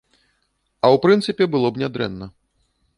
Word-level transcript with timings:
А 0.83 0.85
ў 0.95 1.03
прынцыпе, 1.05 1.43
было 1.55 1.67
б 1.77 1.85
нядрэнна. 1.85 2.25